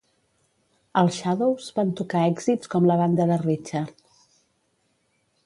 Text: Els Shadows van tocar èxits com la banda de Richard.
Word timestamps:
Els 1.01 1.19
Shadows 1.23 1.67
van 1.75 1.91
tocar 1.99 2.23
èxits 2.31 2.73
com 2.73 2.89
la 2.93 2.97
banda 3.03 3.29
de 3.33 3.39
Richard. 3.43 3.95